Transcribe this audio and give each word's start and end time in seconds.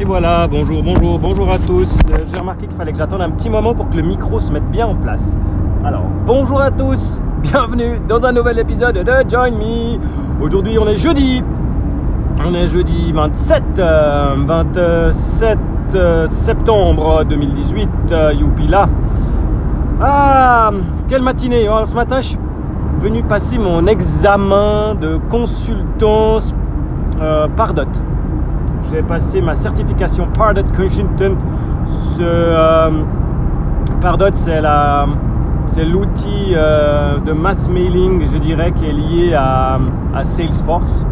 Et 0.00 0.04
voilà, 0.04 0.46
bonjour, 0.46 0.80
bonjour, 0.80 1.18
bonjour 1.18 1.50
à 1.50 1.58
tous. 1.58 1.88
Euh, 2.08 2.18
J'ai 2.32 2.38
remarqué 2.38 2.68
qu'il 2.68 2.76
fallait 2.76 2.92
que 2.92 2.98
j'attende 2.98 3.20
un 3.20 3.30
petit 3.30 3.50
moment 3.50 3.74
pour 3.74 3.88
que 3.88 3.96
le 3.96 4.02
micro 4.02 4.38
se 4.38 4.52
mette 4.52 4.70
bien 4.70 4.86
en 4.86 4.94
place. 4.94 5.36
Alors, 5.84 6.04
bonjour 6.24 6.60
à 6.60 6.70
tous, 6.70 7.20
bienvenue 7.42 7.98
dans 8.06 8.24
un 8.24 8.30
nouvel 8.30 8.60
épisode 8.60 8.94
de 8.94 9.28
Join 9.28 9.50
Me. 9.56 9.98
Aujourd'hui, 10.40 10.78
on 10.78 10.86
est 10.86 10.96
jeudi. 10.96 11.42
On 12.46 12.54
est 12.54 12.68
jeudi 12.68 13.10
27, 13.12 13.62
euh, 13.80 14.34
27 14.46 15.58
euh, 15.96 16.26
septembre 16.28 17.24
2018. 17.28 17.88
Euh, 18.12 18.32
youpi 18.34 18.68
là. 18.68 18.88
Ah, 20.00 20.70
quelle 21.08 21.22
matinée. 21.22 21.66
Alors, 21.66 21.88
ce 21.88 21.96
matin, 21.96 22.20
je 22.20 22.28
suis 22.28 22.38
venu 23.00 23.24
passer 23.24 23.58
mon 23.58 23.84
examen 23.88 24.94
de 24.94 25.16
consultant 25.28 26.38
euh, 27.20 27.48
Pardot 27.56 27.82
j'ai 28.90 29.02
passé 29.02 29.40
ma 29.40 29.56
certification 29.56 30.28
Pardot 30.36 30.62
Consultant. 30.76 31.36
Ce, 31.86 32.20
euh, 32.20 32.90
Pardot, 34.00 34.26
c'est 34.32 35.84
l'outil 35.84 36.54
euh, 36.54 37.18
de 37.18 37.32
mass 37.32 37.68
mailing, 37.68 38.26
je 38.30 38.38
dirais, 38.38 38.72
qui 38.72 38.86
est 38.86 38.92
lié 38.92 39.34
à, 39.34 39.78
Salesforce. 40.24 41.04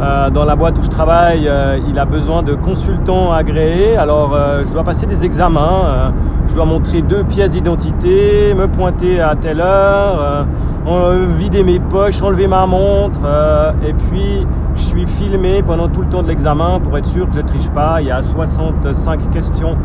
Euh, 0.00 0.30
dans 0.30 0.44
la 0.44 0.56
boîte 0.56 0.78
où 0.78 0.82
je 0.82 0.90
travaille, 0.90 1.50
il 1.88 1.98
a 1.98 2.04
besoin 2.04 2.42
de 2.42 2.54
consultants 2.54 3.32
agréés. 3.32 3.96
Alors, 3.96 4.36
je 4.66 4.72
dois 4.72 4.84
passer 4.84 5.06
des 5.06 5.24
examens. 5.24 6.12
Euh, 6.54 6.60
je 6.60 6.60
dois 6.60 6.64
montrer 6.66 7.02
deux 7.02 7.24
pièces 7.24 7.52
d'identité, 7.52 8.54
me 8.54 8.66
pointer 8.68 9.20
à 9.20 9.34
telle 9.34 9.60
heure, 9.60 10.18
euh, 10.20 10.44
en- 10.86 11.26
vider 11.36 11.62
mes 11.64 11.80
poches, 11.80 12.22
enlever 12.22 12.46
ma 12.46 12.66
montre. 12.66 13.20
euh, 13.24 13.72
et 13.86 13.92
puis, 13.92 14.46
je 14.74 14.82
suis 14.82 15.06
filmé 15.06 15.62
pendant 15.62 15.88
tout 15.88 16.00
le 16.02 16.08
temps 16.08 16.22
de 16.22 16.28
l'examen 16.28 16.80
pour 16.80 16.96
être 16.98 17.06
sûr 17.06 17.28
que 17.28 17.34
je 17.34 17.40
triche 17.40 17.70
pas. 17.70 18.00
Il 18.00 18.06
y 18.08 18.10
a 18.10 18.22
65 18.22 19.30
questions 19.30 19.76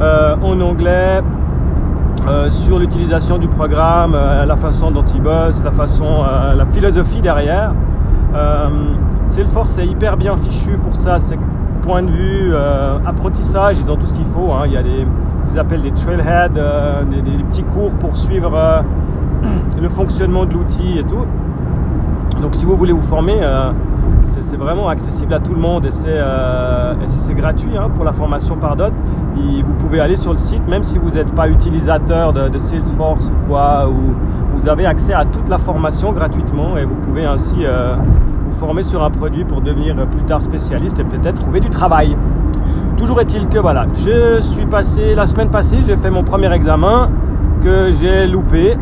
euh, 0.00 0.36
en 0.42 0.60
anglais. 0.60 1.20
Euh, 2.28 2.50
sur 2.50 2.78
l'utilisation 2.78 3.38
du 3.38 3.48
programme, 3.48 4.12
euh, 4.14 4.44
la 4.44 4.56
façon 4.56 4.90
dont 4.90 5.04
il 5.14 5.22
bosse, 5.22 5.62
la 5.64 5.72
façon, 5.72 6.04
euh, 6.22 6.54
la 6.54 6.66
philosophie 6.66 7.22
derrière. 7.22 7.72
Euh, 8.34 8.68
Salesforce 9.28 9.78
est 9.78 9.86
hyper 9.86 10.18
bien 10.18 10.36
fichu 10.36 10.76
pour 10.76 10.94
ça. 10.94 11.18
C'est 11.18 11.38
point 11.80 12.02
de 12.02 12.10
vue 12.10 12.50
euh, 12.52 12.98
apprentissage, 13.06 13.78
ils 13.78 13.90
ont 13.90 13.96
tout 13.96 14.06
ce 14.06 14.14
qu'il 14.14 14.24
faut. 14.24 14.52
hein. 14.52 14.62
Il 14.66 14.72
y 14.72 14.76
a 14.76 14.82
des, 14.82 15.06
ils 15.50 15.58
appellent 15.58 15.82
des 15.82 15.92
trailheads, 15.92 16.56
euh, 16.56 17.02
des, 17.04 17.22
petits 17.50 17.64
cours 17.64 17.92
pour 17.92 18.16
suivre 18.16 18.52
euh, 18.54 18.82
le 19.80 19.88
fonctionnement 19.88 20.44
de 20.46 20.54
l'outil 20.54 20.98
et 20.98 21.04
tout. 21.04 21.26
Donc 22.40 22.54
si 22.54 22.64
vous 22.64 22.76
voulez 22.76 22.92
vous 22.92 23.02
former, 23.02 23.40
c'est 24.22 24.56
vraiment 24.56 24.88
accessible 24.88 25.34
à 25.34 25.40
tout 25.40 25.52
le 25.52 25.60
monde 25.60 25.84
et 25.84 25.90
c'est 25.90 27.34
gratuit 27.34 27.76
hein, 27.76 27.90
pour 27.94 28.04
la 28.04 28.12
formation 28.14 28.56
Pardot. 28.56 28.84
Et 29.36 29.62
vous 29.62 29.72
pouvez 29.74 30.00
aller 30.00 30.16
sur 30.16 30.32
le 30.32 30.38
site, 30.38 30.66
même 30.66 30.82
si 30.82 30.96
vous 30.96 31.10
n'êtes 31.10 31.34
pas 31.34 31.48
utilisateur 31.48 32.32
de, 32.32 32.48
de 32.48 32.58
Salesforce 32.58 33.26
ou 33.26 33.46
quoi, 33.46 33.88
ou 33.90 34.14
vous 34.54 34.68
avez 34.68 34.86
accès 34.86 35.12
à 35.12 35.26
toute 35.26 35.50
la 35.50 35.58
formation 35.58 36.12
gratuitement 36.12 36.78
et 36.78 36.84
vous 36.86 36.94
pouvez 36.94 37.26
ainsi 37.26 37.56
vous 38.50 38.58
former 38.58 38.82
sur 38.82 39.02
un 39.02 39.10
produit 39.10 39.44
pour 39.44 39.60
devenir 39.60 39.94
plus 40.08 40.22
tard 40.22 40.42
spécialiste 40.42 40.98
et 40.98 41.04
peut-être 41.04 41.40
trouver 41.40 41.60
du 41.60 41.70
travail. 41.70 42.16
Toujours 42.96 43.20
est-il 43.20 43.48
que 43.48 43.58
voilà, 43.58 43.86
je 43.94 44.40
suis 44.42 44.66
passé 44.66 45.14
la 45.14 45.26
semaine 45.26 45.50
passée, 45.50 45.78
j'ai 45.86 45.96
fait 45.96 46.10
mon 46.10 46.22
premier 46.22 46.52
examen 46.52 47.10
que 47.62 47.90
j'ai 47.90 48.26
loupé. 48.26 48.76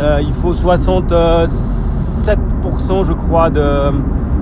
Euh, 0.00 0.20
il 0.22 0.32
faut 0.32 0.52
67% 0.52 3.04
je 3.04 3.12
crois 3.12 3.50
de, 3.50 3.90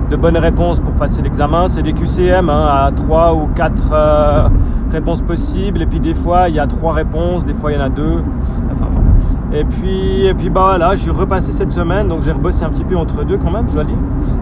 de 0.09 0.15
bonnes 0.15 0.37
réponses 0.37 0.79
pour 0.79 0.93
passer 0.93 1.21
l'examen. 1.21 1.67
C'est 1.67 1.83
des 1.83 1.93
QCM 1.93 2.49
hein, 2.49 2.67
à 2.69 2.91
3 2.91 3.35
ou 3.35 3.47
4 3.55 3.83
euh, 3.91 4.49
réponses 4.91 5.21
possibles. 5.21 5.81
Et 5.81 5.85
puis 5.85 5.99
des 5.99 6.13
fois 6.13 6.49
il 6.49 6.55
y 6.55 6.59
a 6.59 6.67
3 6.67 6.93
réponses, 6.93 7.45
des 7.45 7.53
fois 7.53 7.71
il 7.71 7.75
y 7.75 7.81
en 7.81 7.85
a 7.85 7.89
2. 7.89 8.23
Enfin, 8.73 8.87
bon. 8.93 8.96
Et 9.53 9.63
puis, 9.63 10.25
et 10.25 10.33
puis 10.33 10.49
bah 10.49 10.61
voilà, 10.65 10.95
j'ai 10.97 11.09
repassé 11.09 11.53
cette 11.53 11.71
semaine, 11.71 12.09
donc 12.09 12.21
j'ai 12.21 12.33
rebossé 12.33 12.65
un 12.65 12.69
petit 12.69 12.83
peu 12.83 12.97
entre 12.97 13.23
deux 13.23 13.37
quand 13.37 13.49
même, 13.49 13.69
joli. 13.69 13.95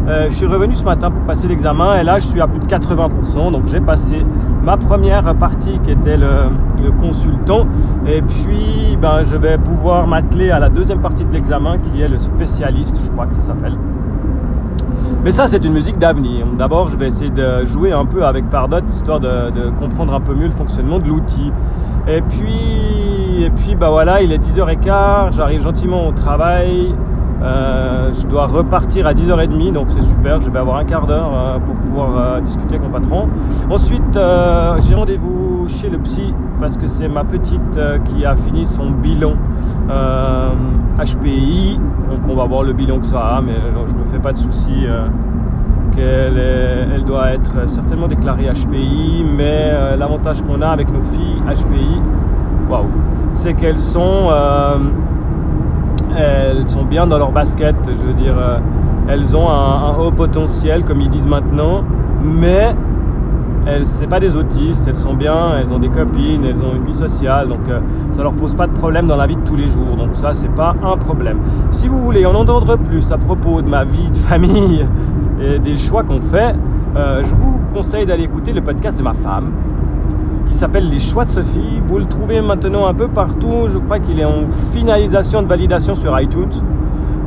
Euh, 0.08 0.28
je 0.30 0.36
suis 0.36 0.48
revenu 0.48 0.74
ce 0.74 0.84
matin 0.84 1.12
pour 1.12 1.22
passer 1.22 1.48
l'examen 1.48 2.00
et 2.00 2.04
là 2.04 2.18
je 2.18 2.26
suis 2.26 2.42
à 2.42 2.48
plus 2.48 2.60
de 2.60 2.66
80%, 2.66 3.52
donc 3.52 3.68
j'ai 3.68 3.82
passé 3.82 4.26
ma 4.64 4.78
première 4.78 5.36
partie 5.36 5.80
qui 5.84 5.92
était 5.92 6.18
le, 6.18 6.50
le 6.84 6.92
consultant 6.92 7.68
et 8.08 8.24
puis 8.24 8.98
ben, 9.00 9.24
je 9.24 9.36
vais 9.36 9.60
pouvoir 9.60 10.08
m'atteler 10.08 10.50
à 10.50 10.58
la 10.58 10.70
deuxième 10.70 11.02
partie 11.02 11.24
de 11.24 11.32
l'examen 11.32 11.78
qui 11.78 12.02
est 12.02 12.10
le 12.10 12.18
spécialiste, 12.18 13.00
je 13.04 13.12
crois 13.12 13.28
que 13.28 13.36
ça 13.36 13.44
s'appelle. 13.44 13.78
Mais 15.24 15.32
ça, 15.32 15.48
c'est 15.48 15.64
une 15.66 15.74
musique 15.74 15.98
d'avenir. 15.98 16.46
D'abord, 16.58 16.90
je 16.90 16.98
vais 16.98 17.08
essayer 17.08 17.32
de 17.32 17.66
jouer 17.66 17.92
un 17.92 18.06
peu 18.06 18.24
avec 18.26 18.48
Pardot, 18.50 18.86
histoire 18.88 19.20
de, 19.20 19.50
de 19.50 19.70
comprendre 19.72 20.14
un 20.14 20.20
peu 20.20 20.36
mieux 20.36 20.46
le 20.46 20.52
fonctionnement 20.52 21.00
de 21.00 21.08
l'outil. 21.08 21.52
Et 22.08 22.22
puis, 22.22 23.44
et 23.44 23.50
puis, 23.50 23.76
bah 23.76 23.90
voilà, 23.90 24.22
il 24.22 24.32
est 24.32 24.38
10h15, 24.38 25.36
j'arrive 25.36 25.62
gentiment 25.62 26.08
au 26.08 26.12
travail. 26.12 26.94
Euh, 27.42 28.12
je 28.14 28.26
dois 28.28 28.48
repartir 28.48 29.08
à 29.08 29.14
10h30, 29.14 29.74
donc 29.74 29.88
c'est 29.90 30.04
super. 30.04 30.42
Je 30.42 30.50
vais 30.50 30.60
avoir 30.60 30.78
un 30.78 30.86
quart 30.86 31.06
d'heure 31.06 31.32
euh, 31.34 31.60
pour 31.60 31.76
pouvoir 31.76 32.10
euh, 32.18 32.42
discuter 32.42 32.76
avec 32.76 32.88
mon 32.88 32.92
patron. 32.92 33.28
Ensuite, 33.70 34.18
j'ai 34.88 34.96
rendez-vous 34.96 35.68
chez 35.68 35.90
le 35.90 35.98
psy 36.00 36.34
parce 36.60 36.78
que 36.78 36.88
c'est 36.88 37.08
ma 37.08 37.24
petite 37.24 37.80
qui 38.06 38.26
a 38.26 38.36
fini 38.36 38.68
son 38.68 38.92
bilan 38.92 39.34
HPI. 41.00 41.80
Donc 42.10 42.20
on 42.30 42.36
va 42.36 42.46
voir 42.46 42.64
le 42.64 42.74
bilan 42.74 43.00
que 43.00 43.06
ça 43.06 43.20
a, 43.20 43.42
mais 43.42 43.56
je 43.88 43.96
me 43.96 44.06
fais 44.06 44.20
pas 44.20 44.32
de 44.32 44.38
soucis. 44.38 44.86
Euh, 45.94 45.96
qu'elle 45.96 46.38
est- 46.38 46.96
elle 46.96 47.04
doit 47.04 47.32
être 47.34 47.70
certainement 47.70 48.08
déclarée 48.08 48.46
HPI, 48.50 49.26
mais 49.38 49.70
euh, 49.74 49.96
l'avantage 49.96 50.42
qu'on 50.44 50.62
a 50.62 50.68
avec 50.68 50.92
nos 50.92 51.04
filles 51.04 51.42
HPI, 51.48 52.02
waouh, 52.70 52.86
c'est 53.34 53.54
qu'elles 53.54 53.80
sont, 53.80 54.28
euh, 54.30 54.76
elles 56.18 56.68
sont 56.68 56.84
bien 56.84 57.08
dans 57.08 57.18
leur 57.18 57.32
basket. 57.32 57.76
Je 57.88 58.04
veux 58.04 58.14
dire, 58.14 58.36
euh, 58.38 58.58
elles 59.08 59.36
ont 59.36 59.50
un, 59.50 59.92
un 59.94 59.98
haut 59.98 60.12
potentiel, 60.12 60.84
comme 60.84 61.02
ils 61.02 61.10
disent 61.10 61.28
maintenant, 61.28 61.84
mais 62.24 62.74
elles, 63.68 63.88
c'est 63.88 64.08
pas 64.08 64.20
des 64.20 64.36
autistes, 64.36 64.86
elles 64.88 64.98
sont 64.98 65.16
bien, 65.16 65.58
elles 65.60 65.74
ont 65.74 65.80
des 65.80 65.90
copines, 65.90 66.46
elles 66.46 66.64
ont 66.64 66.76
une 66.76 66.86
vie 66.86 66.94
sociale, 66.94 67.48
donc 67.48 67.68
euh, 67.68 67.80
ça 68.14 68.22
leur 68.22 68.34
pose 68.34 68.54
pas 68.54 68.68
de 68.68 68.74
problème 68.74 69.08
dans 69.08 69.16
la 69.16 69.26
vie 69.26 69.36
de 69.36 69.42
tous 69.42 69.56
les 69.56 69.68
jours. 69.68 69.96
Donc 69.98 70.10
ça, 70.14 70.34
c'est 70.36 70.54
pas 70.54 70.76
un 70.84 70.98
problème. 70.98 71.38
Si 71.72 71.88
vous 71.88 72.00
voulez 72.00 72.26
en 72.28 72.36
entendre 72.36 72.78
plus 72.78 73.12
à 73.12 73.18
propos 73.18 73.62
de 73.64 73.70
ma 73.70 73.84
vie 73.84 74.10
de 74.12 74.18
famille 74.18 74.86
et 75.42 75.60
des 75.60 75.78
choix 75.78 76.04
qu'on 76.04 76.22
fait, 76.22 76.56
euh, 76.96 77.24
je 77.26 77.34
vous 77.34 77.60
conseille 77.74 78.06
d'aller 78.06 78.24
écouter 78.24 78.54
le 78.54 78.62
podcast 78.62 78.98
de 78.98 79.04
ma 79.04 79.14
femme 79.14 79.52
qui 80.48 80.54
s'appelle 80.54 80.90
Les 80.90 81.00
choix 81.00 81.26
de 81.26 81.30
Sophie. 81.30 81.82
Vous 81.86 81.98
le 81.98 82.06
trouvez 82.06 82.40
maintenant 82.40 82.86
un 82.86 82.94
peu 82.94 83.08
partout. 83.08 83.68
Je 83.68 83.80
crois 83.80 84.00
qu'il 84.00 84.20
est 84.20 84.26
en 84.26 84.48
finalisation 84.72 85.42
de 85.42 85.48
validation 85.48 85.96
sur 85.96 86.18
iTunes. 86.20 86.52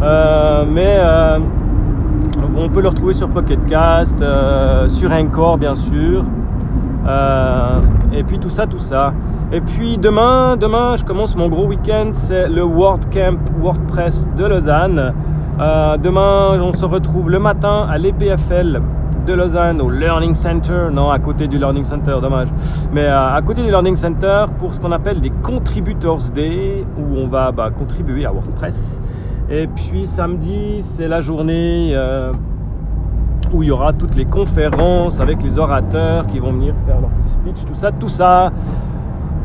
Euh, 0.02 0.64
mais 0.70 0.98
euh, 1.00 1.38
on 2.56 2.68
peut 2.68 2.80
le 2.80 2.88
retrouver 2.88 3.12
sur 3.12 3.28
Pocket 3.28 3.58
Cast, 3.66 4.24
sur 4.88 5.12
Encore 5.12 5.58
bien 5.58 5.74
sûr. 5.74 6.24
Et 8.12 8.22
puis 8.22 8.38
tout 8.38 8.50
ça, 8.50 8.66
tout 8.66 8.78
ça. 8.78 9.12
Et 9.52 9.60
puis 9.60 9.98
demain, 9.98 10.56
demain, 10.56 10.96
je 10.96 11.04
commence 11.04 11.36
mon 11.36 11.48
gros 11.48 11.66
week-end, 11.66 12.08
c'est 12.12 12.48
le 12.48 12.62
WordCamp 12.62 13.38
WordPress 13.60 14.28
de 14.36 14.44
Lausanne. 14.44 15.14
Euh, 15.60 15.96
demain, 15.96 16.60
on 16.62 16.72
se 16.72 16.84
retrouve 16.84 17.30
le 17.30 17.40
matin 17.40 17.86
à 17.90 17.98
l'EPFL 17.98 18.80
de 19.26 19.32
Lausanne, 19.32 19.80
au 19.80 19.90
Learning 19.90 20.34
Center, 20.34 20.88
non, 20.92 21.10
à 21.10 21.18
côté 21.18 21.48
du 21.48 21.58
Learning 21.58 21.84
Center, 21.84 22.16
dommage, 22.22 22.48
mais 22.92 23.04
euh, 23.04 23.34
à 23.34 23.42
côté 23.42 23.62
du 23.62 23.68
Learning 23.68 23.96
Center 23.96 24.46
pour 24.58 24.72
ce 24.72 24.80
qu'on 24.80 24.92
appelle 24.92 25.20
des 25.20 25.30
Contributors 25.30 26.30
Day, 26.32 26.86
où 26.96 27.16
on 27.16 27.26
va 27.26 27.50
bah, 27.50 27.70
contribuer 27.76 28.24
à 28.24 28.30
WordPress. 28.30 29.02
Et 29.50 29.66
puis 29.66 30.06
samedi, 30.06 30.78
c'est 30.82 31.08
la 31.08 31.20
journée 31.20 31.90
euh, 31.92 32.32
où 33.52 33.64
il 33.64 33.66
y 33.66 33.70
aura 33.72 33.92
toutes 33.92 34.14
les 34.14 34.26
conférences 34.26 35.18
avec 35.18 35.42
les 35.42 35.58
orateurs 35.58 36.26
qui 36.28 36.38
vont 36.38 36.52
venir 36.52 36.74
faire 36.86 37.00
leur 37.00 37.10
speech, 37.28 37.66
tout 37.66 37.74
ça, 37.74 37.90
tout 37.90 38.08
ça. 38.08 38.52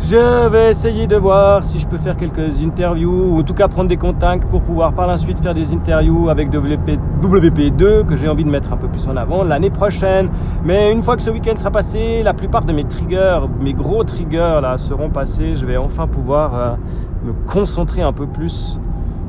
Je 0.05 0.49
vais 0.49 0.69
essayer 0.69 1.07
de 1.07 1.15
voir 1.15 1.63
si 1.63 1.79
je 1.79 1.87
peux 1.87 1.97
faire 1.97 2.17
quelques 2.17 2.61
interviews 2.61 3.35
ou 3.35 3.39
en 3.39 3.43
tout 3.43 3.53
cas 3.53 3.69
prendre 3.69 3.87
des 3.87 3.95
contacts 3.95 4.45
pour 4.49 4.61
pouvoir 4.61 4.91
par 4.91 5.07
la 5.07 5.15
suite 5.15 5.41
faire 5.41 5.53
des 5.53 5.73
interviews 5.73 6.27
avec 6.27 6.49
WP, 6.53 6.99
WP2 7.21 8.05
que 8.05 8.17
j'ai 8.17 8.27
envie 8.27 8.43
de 8.43 8.49
mettre 8.49 8.73
un 8.73 8.77
peu 8.77 8.89
plus 8.89 9.07
en 9.07 9.15
avant 9.15 9.45
l'année 9.45 9.69
prochaine. 9.69 10.29
Mais 10.65 10.91
une 10.91 11.01
fois 11.03 11.15
que 11.15 11.23
ce 11.23 11.29
week-end 11.29 11.55
sera 11.55 11.71
passé, 11.71 12.21
la 12.21 12.33
plupart 12.33 12.65
de 12.65 12.73
mes 12.73 12.83
triggers, 12.83 13.39
mes 13.61 13.71
gros 13.71 14.03
triggers 14.03 14.59
là 14.61 14.77
seront 14.77 15.09
passés. 15.09 15.55
Je 15.55 15.65
vais 15.65 15.77
enfin 15.77 16.05
pouvoir 16.05 16.53
euh, 16.53 16.75
me 17.23 17.31
concentrer 17.47 18.01
un 18.01 18.11
peu 18.11 18.27
plus 18.27 18.77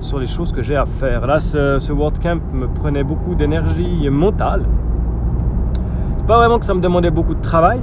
sur 0.00 0.18
les 0.18 0.26
choses 0.26 0.50
que 0.50 0.64
j'ai 0.64 0.74
à 0.76 0.86
faire. 0.86 1.24
Là, 1.24 1.38
ce, 1.38 1.78
ce 1.78 1.92
WordCamp 1.92 2.40
me 2.52 2.66
prenait 2.66 3.04
beaucoup 3.04 3.36
d'énergie 3.36 4.08
mentale. 4.10 4.64
C'est 6.16 6.26
pas 6.26 6.38
vraiment 6.38 6.58
que 6.58 6.64
ça 6.64 6.74
me 6.74 6.80
demandait 6.80 7.12
beaucoup 7.12 7.34
de 7.34 7.40
travail, 7.40 7.78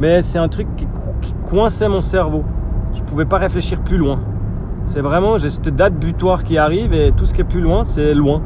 mais 0.00 0.22
c'est 0.22 0.38
un 0.38 0.48
truc 0.48 0.66
qui 0.76 0.86
coinçait 1.52 1.88
mon 1.88 2.00
cerveau. 2.00 2.44
Je 2.94 3.02
pouvais 3.02 3.26
pas 3.26 3.36
réfléchir 3.36 3.82
plus 3.82 3.98
loin. 3.98 4.18
C'est 4.86 5.02
vraiment, 5.02 5.36
j'ai 5.36 5.50
cette 5.50 5.68
date 5.68 5.94
butoir 5.94 6.44
qui 6.44 6.56
arrive 6.56 6.94
et 6.94 7.12
tout 7.14 7.26
ce 7.26 7.34
qui 7.34 7.42
est 7.42 7.44
plus 7.44 7.60
loin, 7.60 7.84
c'est 7.84 8.14
loin. 8.14 8.40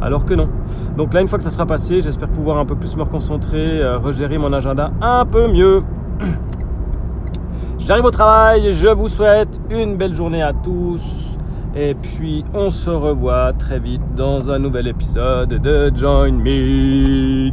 Alors 0.00 0.24
que 0.24 0.32
non. 0.32 0.48
Donc 0.96 1.12
là, 1.12 1.20
une 1.20 1.28
fois 1.28 1.36
que 1.36 1.44
ça 1.44 1.50
sera 1.50 1.66
passé, 1.66 2.00
j'espère 2.00 2.28
pouvoir 2.28 2.56
un 2.56 2.64
peu 2.64 2.74
plus 2.74 2.96
me 2.96 3.02
reconcentrer, 3.02 3.82
euh, 3.82 3.98
regérer 3.98 4.38
mon 4.38 4.52
agenda 4.54 4.92
un 5.02 5.26
peu 5.26 5.46
mieux. 5.46 5.82
J'arrive 7.78 8.06
au 8.06 8.10
travail, 8.10 8.72
je 8.72 8.88
vous 8.88 9.08
souhaite 9.08 9.60
une 9.70 9.96
belle 9.96 10.14
journée 10.14 10.42
à 10.42 10.54
tous. 10.54 11.36
Et 11.74 11.94
puis 11.94 12.44
on 12.54 12.70
se 12.70 12.88
revoit 12.88 13.52
très 13.52 13.78
vite 13.78 14.14
dans 14.16 14.48
un 14.48 14.58
nouvel 14.58 14.86
épisode 14.86 15.50
de 15.50 15.92
Join 15.94 16.32
Me. 16.32 17.52